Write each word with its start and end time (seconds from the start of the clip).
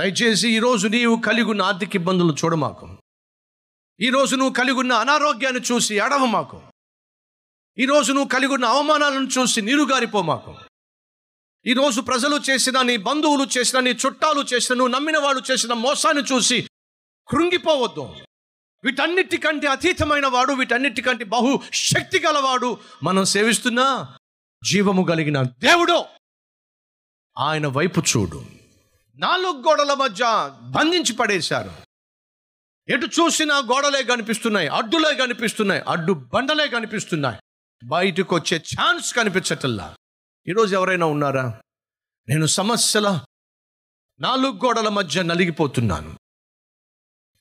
దయచేసి 0.00 0.48
ఈరోజు 0.48 0.88
నీవు 0.88 1.16
కలిగి 1.16 1.44
ఉన్న 1.44 1.62
ఆర్థిక 1.62 1.94
ఇబ్బందులు 1.94 2.32
చూడమాకు. 2.32 2.98
ఈరోజు 4.00 4.36
నువ్వు 4.36 4.54
కలిగి 4.54 4.76
ఉన్న 4.76 4.92
అనారోగ్యాన్ని 4.92 5.60
చూసి 5.60 5.96
ఎడవ 5.96 6.24
మాకు 6.24 6.62
ఈరోజు 7.78 8.12
నువ్వు 8.12 8.28
కలిగి 8.28 8.54
ఉన్న 8.54 8.64
అవమానాలను 8.64 9.26
చూసి 9.26 9.62
నీరుగారిపో 9.62 10.22
మాకు 10.22 10.56
ఈరోజు 11.66 12.00
ప్రజలు 12.00 12.40
చేసిన 12.50 12.82
నీ 12.82 12.96
బంధువులు 12.96 13.58
చేసిన 13.58 13.80
నీ 13.80 13.90
చుట్టాలు 13.90 14.44
చేసిన 14.54 14.76
నువ్వు 14.76 14.94
నమ్మిన 14.94 15.18
వాళ్ళు 15.18 15.42
చేసిన 15.52 15.72
మోసాన్ని 15.72 16.22
చూసి 16.22 16.68
కృంగిపోవద్దు. 17.28 18.16
వీటన్నిటికంటే 18.84 19.66
అతీతమైన 19.66 20.26
వాడు 20.26 20.52
వీటన్నిటికంటే 20.52 21.24
బహు 21.24 21.60
శక్తి 21.72 22.20
గలవాడు 22.20 22.78
మనం 23.02 23.24
సేవిస్తున్న 23.24 24.06
జీవము 24.70 25.02
కలిగిన 25.02 25.42
దేవుడు. 25.42 26.04
ఆయన 27.38 27.66
వైపు 27.66 28.00
చూడు. 28.00 28.59
నాలుగు 29.20 29.52
గోడల 29.52 29.94
మధ్య 29.94 30.50
బంధించి 30.62 31.12
పడేశారు. 31.12 31.72
ఎటు 32.88 33.06
చూసినా 33.06 33.58
గోడలే 33.58 34.02
కనిపిస్తున్నాయి 34.02 34.68
అడ్డులే 34.68 35.14
కనిపిస్తున్నాయి 35.14 35.82
అడ్డు 35.88 36.12
బండలే 36.12 36.68
కనిపిస్తున్నాయి. 36.68 37.38
బయటకు 37.84 38.36
వచ్చే 38.36 38.58
ఛాన్స్ 38.58 39.14
కనిపించటల్లా 39.14 39.96
ఈరోజు 40.48 40.74
ఎవరైనా 40.74 41.06
ఉన్నారా? 41.06 41.60
నేను 42.28 42.46
సమస్యల 42.46 43.20
నాలుగు 44.20 44.52
గోడల 44.52 44.88
మధ్య 44.88 45.22
నలిగిపోతున్నాను. 45.22 46.16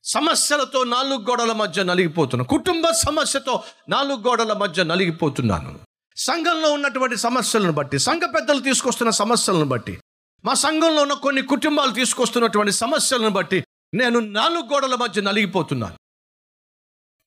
సమస్యలతో 0.03 0.83
నాలుగు 0.83 1.19
గోడల 1.19 1.51
మధ్య 1.51 1.83
నలిగిపోతున్నాను 1.83 2.49
కుటుంబ 2.49 2.91
సమస్యతో 2.91 3.63
నాలుగు 3.89 4.19
గోడల 4.19 4.53
మధ్య 4.53 4.83
నలిగిపోతున్నాను. 4.83 5.79
సంఘంలో 6.17 6.73
ఉన్నటువంటి 6.73 7.17
సమస్యలను 7.17 7.71
బట్టి 7.71 7.99
సంఘ 7.99 8.21
పెద్దలు 8.35 8.59
తీసుకొస్తున్న 8.59 9.09
సమస్యలను 9.09 9.65
బట్టి 9.65 10.01
మా 10.45 10.53
సంఘంలో 10.53 11.01
ఉన్న 11.01 11.13
కొన్ని 11.13 11.41
కుటుంబాలు 11.41 11.91
తీసుకొస్తున్నటువంటి 11.91 12.71
సమస్యలను 12.71 13.29
బట్టి 13.29 13.63
నేను 13.93 14.19
నాలుగు 14.19 14.73
గోడల 14.73 14.95
మధ్య 14.95 15.21
నలిగిపోతున్నాను. 15.21 15.97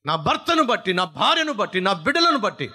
నా 0.06 0.16
భర్తను 0.16 0.62
బట్టి 0.62 0.94
నా 0.94 1.04
భార్యను 1.04 1.52
బట్టి 1.52 1.80
నా 1.80 1.92
బిడ్డలను 1.92 2.38
బట్టి 2.38 2.70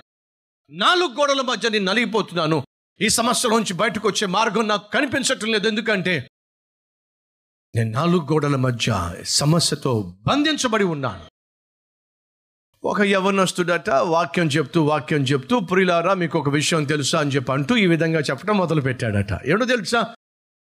నాలుగు 0.70 1.14
గోడల 1.14 1.42
మధ్య 1.42 1.70
నేను 1.70 1.86
నలిగిపోతున్నాను. 1.86 2.68
ఈ 3.02 3.10
సమస్యల 3.10 3.52
నుంచి 3.52 3.74
బయటకు 3.74 4.08
వచ్చే 4.08 4.28
మార్గం 4.28 4.68
నాకు 4.68 4.92
కనిపించటం 4.92 5.48
లేదు. 5.48 5.68
ఎందుకంటే 5.68 6.30
నేను 7.76 7.92
నాలుగు 7.92 8.22
గోడల 8.22 8.56
మధ్య 8.56 9.16
సమస్యతో 9.24 10.16
బంధించబడి 10.28 10.84
ఉన్నాను. 10.84 11.26
ఒక 12.84 13.02
యవనస్తుడట 13.02 13.90
వాక్యం 13.90 14.48
చెప్తూ 14.48 14.84
వాక్యం 14.84 15.24
చెప్తూ 15.24 15.60
పురిలారా 15.60 16.14
మీకు 16.14 16.40
ఒక 16.40 16.50
విషయం 16.50 16.84
తెలుసా? 16.84 17.20
అని 17.20 17.32
చెప్పి 17.32 17.52
అంటూ 17.52 17.76
ఈ 17.76 17.88
విధంగా 17.88 18.20
చెప్పడం 18.20 18.58
మొదలు 18.58 18.82
పెట్టాడట 18.82 19.34
తెలుసా? 19.68 20.16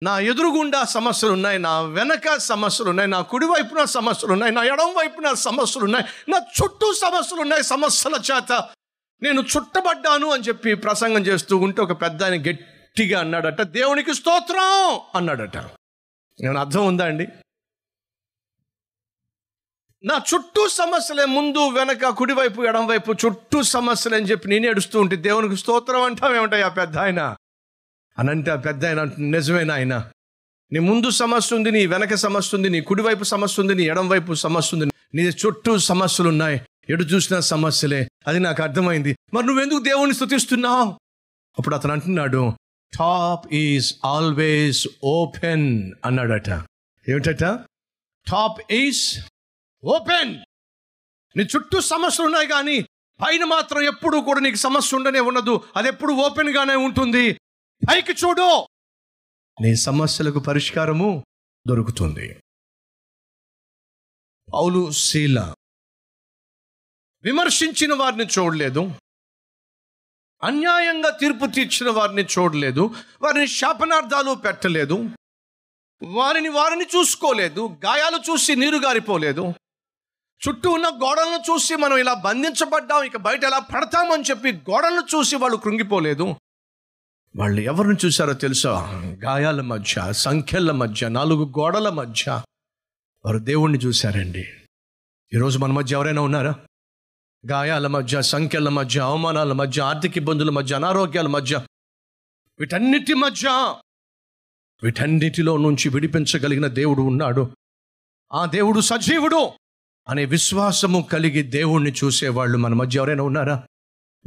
నా 0.02 0.20
ఎదురుగుండా 0.20 0.86
సమస్యలు 0.86 1.34
ఉన్నాయి 1.34 1.60
నా 1.60 1.82
వెనక 1.82 2.38
సమస్యలు 2.38 2.90
ఉన్నాయి 2.90 3.10
నా 3.10 3.22
కుడి 3.22 3.46
వైపున 3.46 3.86
సమస్యలు 3.86 4.34
ఉన్నాయి 4.34 4.54
నా 4.54 4.64
ఎడం 4.64 4.94
వైపున 4.98 5.34
సమస్యలు 5.34 5.86
ఉన్నాయి 5.86 6.06
నా 6.30 6.38
చుట్టూ 6.58 6.94
సమస్యలు 6.94 7.42
ఉన్నాయి 7.42 7.64
సమస్యల 7.64 8.16
చేత 8.32 8.52
నేను 9.22 9.42
చుట్టబడ్డాను 9.42 10.30
అని 10.30 10.44
చెప్పి 10.44 10.76
ప్రసంగం 10.76 11.22
చేస్తూ 11.22 11.58
ఉంటే 11.58 11.82
ఒక 11.82 12.02
పెద్ద 12.02 12.24
ఆయన 12.24 12.42
గట్టిగా 12.42 13.20
అన్నాడట 13.20 13.62
దేవునికి 13.62 14.14
స్తోత్రం 14.14 15.00
అన్నాడట. 15.16 15.58
నేను 16.40 16.60
అర్థం 16.60 16.86
ఉందా 16.88 17.06
అండి? 17.06 17.26
నా 20.04 20.22
చుట్టూ 20.34 20.68
సమస్యలే 20.68 21.26
ముందు 21.26 21.70
వెనక 21.70 22.10
కుడివైపు 22.10 22.66
ఎడంవైపు 22.66 23.12
చుట్టూ 23.26 23.64
సమస్యలు 23.64 24.16
అని 24.16 24.26
చెప్పి 24.26 24.50
నేను 24.50 24.68
ఏడుస్తూ 24.68 25.00
ఉంటే 25.00 25.16
దేవునికి 25.16 25.56
స్తోత్రం 25.56 26.02
అంటావేమిటాయి 26.02 26.64
ఆ 26.64 26.70
పెద్ద 26.70 26.98
ఆయన? 26.98 27.22
అని 28.20 28.30
అంటే 28.30 28.52
ఆ 28.52 28.56
పెద్ద 28.56 28.86
ఆయన 28.86 29.00
అంటుంది, 29.00 29.32
నిజమేనా 29.32 29.74
ఆయన? 29.74 29.96
నీ 30.72 30.80
ముందు 30.80 31.10
సమస్య 31.10 31.56
ఉంది 31.56 31.72
నీ 31.72 31.86
వెనక 31.86 32.14
సమస్య 32.16 32.58
ఉంది 32.58 32.70
నీ 32.70 32.82
కుడివైపు 32.82 33.24
సమస్య 33.24 33.62
ఉంది 33.62 33.76
నీ 33.76 33.84
ఎడం 33.84 34.10
వైపు 34.10 34.34
సమస్య 34.34 34.78
ఉంది 34.78 34.86
నీ 35.16 35.24
చుట్టూ 35.42 35.78
సమస్యలు 35.78 36.30
ఉన్నాయి 36.30 36.62
ఎటు 36.90 37.04
చూసినా 37.04 37.40
సమస్యలే. 37.40 38.08
అది 38.28 38.40
నాకు 38.40 38.64
అర్థమైంది. 38.64 39.12
మరి 39.34 39.46
నువ్వెందుకు 39.46 39.80
దేవుణ్ణి 39.80 40.16
స్థుతిస్తున్నావు 40.16 40.88
అప్పుడు 41.58 41.76
అతను 41.76 41.92
అంటున్నాడు 41.92 42.54
టాప్ 42.94 43.54
ఈజ్ 43.54 43.94
ఆల్వేస్ 44.06 44.88
ఓపెన్ 45.04 45.94
అన్నాడట. 46.06 46.50
ఏమిటట? 47.10 47.44
టాప్ 48.28 48.60
ఈజ్ 48.74 49.04
ఓపెన్ 49.84 50.34
నీ 51.38 51.44
చుట్టూ 51.44 51.80
సమస్యలు 51.82 52.26
ఉన్నాయి 52.28 52.48
కానీ 52.48 52.78
పైన 53.20 53.44
మాత్రం 53.44 53.82
ఎప్పుడు 53.82 54.18
కూడా 54.18 54.40
నీకు 54.40 54.56
సమస్య 54.56 54.98
ఉండనే 54.98 55.20
ఉండదు 55.20 55.62
అది 55.76 55.88
ఎప్పుడు 55.88 56.14
ఓపెన్గానే 56.14 56.76
ఉంటుంది. 56.76 57.26
పైకి 57.90 58.12
చూడు. 58.12 58.68
నీ 59.62 59.76
సమస్యలకు 59.76 60.40
పరిష్కారము 60.40 61.26
దొరుకుతుంది. 61.68 62.44
పౌలు 64.54 64.92
శీల 64.92 65.54
విమర్శించిన 67.24 67.94
వారిని 67.94 68.26
చూడలేదు. 68.26 68.92
అన్యాయంగా 70.44 71.10
తీర్పు 71.10 71.46
తీర్చిన 71.46 71.90
వారిని 71.90 72.26
చూడలేదు. 72.26 72.96
వారిని 73.22 73.48
శాపనార్థాలు 73.48 74.36
పెట్టలేదు. 74.36 75.10
వారిని 76.04 76.50
వారిని 76.50 76.86
చూసుకోలేదు. 76.86 77.80
గాయాలు 77.86 78.32
చూసి 78.32 78.56
నీరు 78.56 78.78
గారిపోలేదు. 78.78 79.54
చుట్టూ 80.48 80.70
ఉన్న 80.70 80.88
గోడలను 80.88 81.52
చూసి 81.52 81.76
మనం 81.76 81.98
ఇలా 81.98 82.14
బంధించబడ్డాం. 82.14 83.04
ఇక 83.04 83.18
బయట 83.18 83.44
ఎలా 83.44 83.60
పడతామని 83.60 84.24
చెప్పి 84.24 84.52
గోడలను 84.52 85.18
చూసి 85.18 85.36
వాళ్ళు 85.36 85.58
కృంగిపోలేదు. 85.58 86.36
వాళ్ళు 87.36 87.62
ఎవరిని 87.62 87.96
చూశారో 88.06 88.34
తెలుసా? 88.34 88.92
గాయాల 89.26 89.62
మధ్య 89.62 90.14
సంఖ్యల 90.14 90.72
మధ్య 90.72 91.10
నాలుగు 91.10 91.46
గోడల 91.46 91.90
మధ్య 91.90 92.42
వారు 93.26 93.38
దేవుణ్ణి 93.38 93.80
చూశారండి. 93.80 94.48
ఈరోజు 95.34 95.58
మన 95.58 95.72
మధ్య 95.72 95.96
ఎవరైనా 95.96 96.22
ఉన్నారా? 96.22 96.56
గాయాల 97.52 97.88
మధ్య 97.88 98.22
సంఖ్యల 98.22 98.70
మధ్య 98.70 99.00
అవమానాల 99.00 99.54
మధ్య 99.54 99.82
ఆర్థిక 99.82 100.18
ఇబ్బందుల 100.18 100.50
మధ్య 100.50 100.76
అనారోగ్యాల 100.76 101.28
మధ్య 101.28 101.62
వీటన్నిటి 102.60 103.14
మధ్య 103.14 103.76
వీటన్నిటిలో 104.84 105.58
నుంచి 105.58 105.90
విడిపించగలిగిన 105.90 106.68
దేవుడు 106.68 107.02
ఉన్నాడు. 107.02 107.50
ఆ 108.34 108.46
దేవుడు 108.46 108.80
సజీవుడు 108.80 109.52
అనే 110.10 110.26
విశ్వాసము 110.26 111.08
కలిగి 111.12 111.42
దేవుణ్ణి 111.42 111.92
చూసేవాళ్ళు 111.92 112.58
మన 112.58 112.74
మధ్య 112.74 113.00
ఎవరైనా 113.00 113.24
ఉన్నారా? 113.24 113.64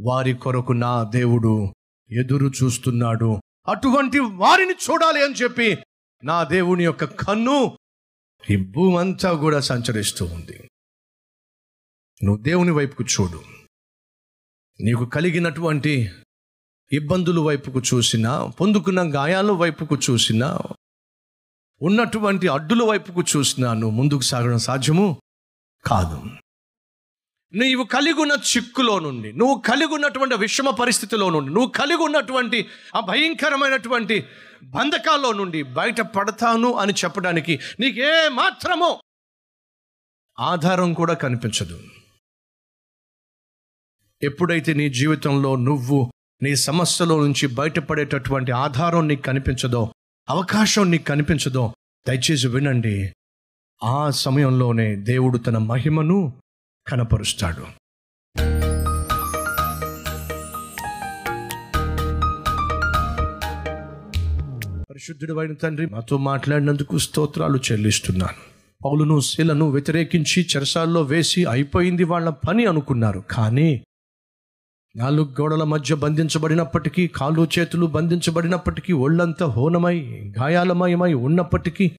వారి 0.01 0.33
కొరకు 0.33 0.71
నా 0.73 1.03
దేవుడు 1.03 1.73
ఎదురు 2.11 2.51
చూస్తున్నాడు. 2.63 3.41
అటువంటి 3.67 4.19
వారిని 4.19 4.71
చూడాలి 4.71 5.23
అని 5.23 5.33
చెప్పి 5.33 5.77
నా 6.23 6.43
దేవుని 6.43 6.83
యొక్క 6.83 7.03
కన్ను 7.03 7.77
ఈ 8.49 8.55
భూమంతా 8.55 9.33
కూడా 9.33 9.59
సంచరిస్తూ 9.59 10.25
ఉంది. 10.25 10.69
నువ్వు 12.23 12.43
దేవుని 12.43 12.71
వైపుకు 12.71 13.03
చూడు. 13.03 13.43
నీకు 14.81 15.05
కలిగినటువంటి 15.05 16.11
ఇబ్బందుల 16.91 17.39
వైపుకు 17.39 17.79
చూసినా 17.79 18.45
పొందుకున్న 18.45 19.15
గాయాల 19.15 19.51
వైపుకు 19.51 19.95
చూసినా 19.95 20.59
ఉన్నటువంటి 21.81 22.47
అడ్డుల 22.47 22.83
వైపుకు 22.83 23.23
చూసినా 23.37 23.73
నువ్వు 23.73 23.97
ముందుకు 23.97 24.21
సాగడం 24.21 24.57
సాధ్యము 24.57 25.21
కాదు. 25.85 26.23
నీవు 27.53 27.83
కలిగి 27.83 28.21
ఉన్న 28.21 28.31
చిక్కులో 28.31 28.99
నుండి 28.99 29.33
నువ్వు 29.33 29.61
కలిగి 29.61 29.93
ఉన్నటువంటి 29.93 30.35
విషమ 30.35 30.69
పరిస్థితిలో 30.69 31.29
నుండి 31.29 31.53
నువ్వు 31.53 31.71
కలిగి 31.71 32.03
ఉన్నటువంటి 32.03 32.67
ఆ 32.95 32.99
భయంకరమైనటువంటి 32.99 34.25
బంధకాల్లో 34.63 35.33
నుండి 35.33 35.63
బయట 35.63 36.01
పడతాను 36.01 36.73
అని 36.73 36.93
చెప్పడానికి 36.93 37.59
నీకే 37.79 38.29
మాత్రమో 38.29 39.01
ఆధారం 40.39 40.93
కూడా 40.93 41.13
కనిపించదు. 41.13 41.83
ఎప్పుడైతే 44.23 44.73
నీ 44.73 44.89
జీవితంలో 44.89 45.55
నువ్వు 45.55 46.11
నీ 46.43 46.55
సమస్యలో 46.55 47.21
నుంచి 47.21 47.47
బయటపడేటటువంటి 47.47 48.51
ఆధారం 48.51 49.07
నీకు 49.07 49.21
కనిపించదో 49.21 49.93
అవకాశం 50.29 50.91
నీకు 50.91 51.03
కనిపించదో 51.03 51.73
దయచేసి 52.07 52.47
వినండి. 52.47 53.13
ఆ 53.83 54.09
సమయంలోనే 54.09 54.95
దేవుడు 54.95 55.37
తన 55.37 55.57
మహిమను 55.57 56.41
కనపరుస్తాడు. 56.87 57.65
పరిశుద్ధుడు 64.89 65.39
అయిన 65.39 65.53
తండ్రి 65.53 65.85
మాతో 65.85 66.17
మాట్లాడినందుకు 66.17 66.97
స్తోత్రాలు 66.97 67.59
చెల్లిస్తున్నాను. 67.71 68.41
పౌలును 68.85 69.19
శీలను 69.19 69.69
వ్యతిరేకించి 69.69 70.47
చెరసాల్లో 70.55 71.01
వేసి 71.01 71.45
అయిపోయింది 71.45 72.03
వాళ్ళ 72.03 72.29
పని 72.29 72.65
అనుకున్నారు. 72.65 73.23
కానీ 73.31 73.83
నాలుగు 74.95 75.41
గోడల 75.41 75.63
మధ్య 75.63 75.95
బంధించబడినప్పటికీ 75.95 77.07
కాళ్ళు 77.07 77.47
చేతులు 77.59 77.85
బంధించబడినప్పటికీ 77.85 78.93
ఒళ్ళంతా 78.93 79.45
హోనమై 79.45 79.97
గాయాలమయమై 80.39 81.13
ఉన్నప్పటికీ 81.13 81.91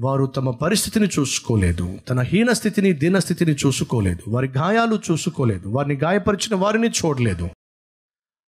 వారు 0.00 0.26
తమ 0.26 0.50
పరిస్థితిని 0.50 1.06
చూసుకోలేదు 1.06 1.98
తన 2.08 2.20
హీన 2.20 2.52
స్థితిని 2.52 2.92
దీనస్థితిని 2.92 3.52
చూసుకోలేదు 3.52 4.30
వారి 4.30 4.48
గాయాలు 4.48 5.00
చూసుకోలేదు 5.10 5.68
వారిని 5.68 5.94
గాయపరిచిన 5.94 6.54
వారిని 6.54 6.88
చూడలేదు 6.88 7.50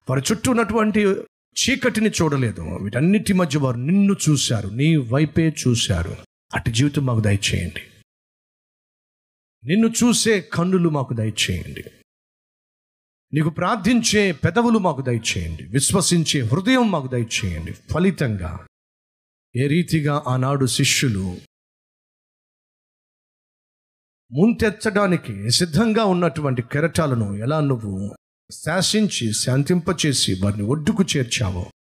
వారి 0.10 0.22
చుట్టూ 0.32 0.52
ఉన్నటువంటి 0.52 1.00
చీకటిని 1.52 2.10
చూడలేదు. 2.10 2.62
వీటన్నిటి 2.62 3.34
మధ్య 3.34 3.60
వారు 3.60 3.78
నిన్ను 3.78 4.16
చూశారు 4.30 4.70
నీ 4.70 4.96
వైపే 4.96 5.56
చూశారు. 5.68 6.16
అటు 6.54 6.70
జీవితం 6.70 7.06
మాకు 7.06 7.20
దయచేయండి. 7.20 7.82
నిన్ను 9.68 9.88
చూసే 10.04 10.42
కన్నులు 10.42 10.90
మాకు 10.90 11.14
దయచేయండి. 11.14 11.84
నీకు 13.34 13.50
ప్రార్థించే 13.50 14.32
పెదవులు 14.32 14.80
మాకు 14.80 15.02
దయచేయండి. 15.02 15.64
విశ్వసించే 15.64 16.42
హృదయం 16.42 16.92
మాకు 16.92 17.08
దయచేయండి. 17.08 17.72
ఫలితంగా 17.72 18.66
ఏ 19.56 19.68
రీతిగా 19.68 20.24
ఆనాడు 20.28 20.66
శిష్యులు 20.66 21.38
ముంతెచ్చడానికి 24.32 25.52
సిద్ధంగా 25.52 26.04
ఉన్నటువంటి 26.04 26.62
కెరటాలను 26.62 27.38
ఎలా 27.38 27.60
నువ్వు 27.60 28.16
శాసించి 28.52 29.34
శాంతింపచేసి 29.34 30.42
వారిని 30.44 30.64
ఒడ్డుకు 30.64 31.04
చేర్చావో? 31.18 31.72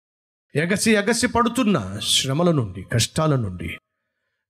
ఎగసి 0.55 0.91
ఎగసి 0.91 1.27
పడుతున్న 1.27 1.99
శ్రమల 2.03 2.51
నుండి 2.51 2.83
కష్టాల 2.83 3.35
నుండి 3.35 3.77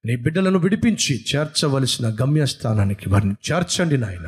నీ 0.06 0.15
బిడ్డలను 0.15 0.59
విడిపించి 0.59 1.25
చేర్చవలసిన 1.35 2.17
గమ్యస్థానానికి 2.21 3.09
వారిని 3.09 3.35
చేర్చండి 3.51 3.97
నాయన. 3.97 4.27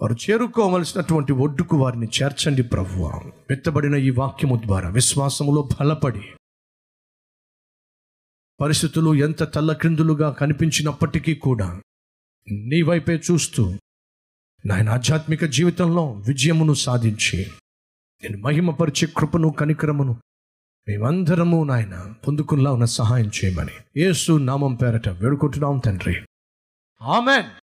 వారు 0.00 0.14
చేరుకోవలసినటువంటి 0.14 1.32
ఒడ్డుకు 1.32 1.76
వారిని 1.76 2.08
చేర్చండి 2.22 2.62
ప్రభువ. 2.62 3.32
పెత్తబడిన 3.50 3.94
ఈ 3.94 4.10
వాక్యము 4.10 4.56
ద్వారా 4.66 4.88
విశ్వాసములో 4.88 5.68
బలపడి 5.80 6.37
పరిస్థితులు 8.60 9.14
ఎంత 9.14 9.42
తల్లక్రిందులుగా 9.42 10.30
కనిపించినప్పటికీ 10.30 11.34
కూడా 11.34 11.80
నీ 12.52 12.82
వైపే 12.82 13.16
చూస్తూ 13.16 13.78
నాయన 14.66 14.88
ఆధ్యాత్మిక 14.88 15.44
జీవితంలో 15.44 16.12
విజయమును 16.12 16.74
సాధించి 16.74 17.46
నేను 18.22 18.38
మహిమపరిచే 18.38 19.08
కృపను 19.16 19.50
కనికరమును 19.50 20.12
మేమందరము 20.88 21.64
నాయన 21.64 22.14
పొందుకుల్లా 22.26 22.72
ఉన్న 22.72 22.84
సహాయం 22.84 23.26
చేయమని 23.26 23.72
ఏసు 23.96 24.38
నామం 24.38 24.74
పేరట 24.74 25.08
వేడుకుంటున్నాం 25.08 25.78
తండ్రి. 25.78 26.16
ఆమెన్. 27.02 27.60